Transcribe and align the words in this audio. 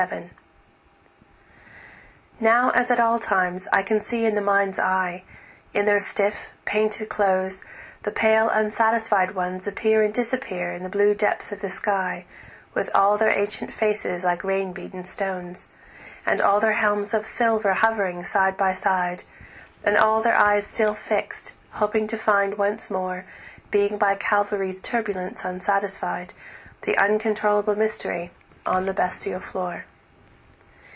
The 0.01 0.15
Magi 0.15 0.25
I 0.25 1.61
NOW 2.39 2.71
as 2.71 2.89
at 2.89 2.99
all 2.99 3.19
times 3.19 3.67
I 3.71 3.83
can 3.83 3.99
see 3.99 4.25
in 4.25 4.33
the 4.33 4.41
mind's 4.41 4.79
eye, 4.79 5.21
In 5.75 5.85
their 5.85 5.99
stiff, 5.99 6.51
painted 6.65 7.07
clothes, 7.07 7.63
the 8.01 8.09
pale 8.09 8.49
unsatisfied 8.49 9.29
onesAppear 9.35 10.03
and 10.03 10.11
disappear 10.11 10.71
in 10.71 10.81
the 10.81 10.89
blue 10.89 11.13
depth 11.13 11.51
of 11.51 11.61
the 11.61 11.67
skyWith 11.67 12.89
all 12.95 13.15
their 13.19 13.29
ancient 13.29 13.71
faces 13.71 14.23
like 14.23 14.43
rain 14.43 14.73
beaten 14.73 15.03
stones, 15.05 15.67
And 16.25 16.41
all 16.41 16.59
their 16.59 16.73
helms 16.81 17.13
of 17.13 17.27
silver 17.27 17.73
hovering 17.73 18.23
side 18.23 18.57
by 18.57 18.73
side, 18.73 19.23
And 19.83 19.97
all 19.97 20.23
their 20.23 20.35
eyes 20.35 20.65
still 20.65 20.95
fixed, 20.95 21.51
hoping 21.73 22.07
to 22.07 22.17
find 22.17 22.57
once 22.57 22.89
more, 22.89 23.25
Being 23.69 23.97
by 23.99 24.15
Calvary's 24.15 24.81
turbulence 24.81 25.45
unsatisfied, 25.45 26.33
The 26.81 26.97
uncontrollable 26.97 27.75
mystery 27.75 28.31
on 28.65 28.87
the 28.87 28.93
bestial 28.93 29.39
floor. 29.39 29.85